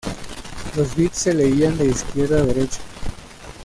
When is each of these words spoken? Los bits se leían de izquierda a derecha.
Los 0.75 0.95
bits 0.95 1.15
se 1.19 1.31
leían 1.35 1.77
de 1.77 1.85
izquierda 1.85 2.39
a 2.39 2.45
derecha. 2.47 2.79